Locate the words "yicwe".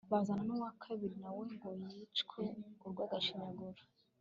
1.93-2.41